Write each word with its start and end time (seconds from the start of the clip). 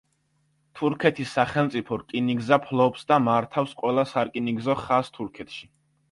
თურქეთის 0.77 1.33
სახელმწიფო 1.39 1.99
რკინიგზა 2.01 2.57
ფლობს 2.63 3.05
და 3.11 3.17
მართავს 3.25 3.75
ყველა 3.83 4.05
სარკინიგზო 4.13 4.77
ხაზს 4.81 5.13
თურქეთში. 5.19 5.63